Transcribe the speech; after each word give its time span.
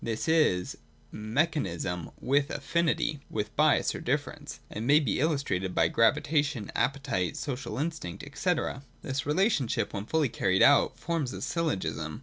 This 0.03 0.27
is 0.27 0.71
(2) 1.11 1.17
Mechanism 1.19 2.09
with 2.19 2.49
Affinity 2.49 3.19
(with 3.29 3.55
bias, 3.55 3.93
or' 3.93 4.01
difference'), 4.01 4.59
and 4.71 4.87
may 4.87 4.99
be 4.99 5.19
illustrated 5.19 5.75
by 5.75 5.89
gravitation, 5.89 6.71
appetite, 6.75 7.37
social 7.37 7.77
instinct, 7.77 8.23
&c. 8.23 8.49
197.] 8.49 8.89
This 9.07 9.27
relationship, 9.27 9.93
when 9.93 10.05
fully 10.07 10.29
carried 10.29 10.63
out, 10.63 10.97
forms 10.97 11.33
a 11.33 11.41
syllogism. 11.43 12.19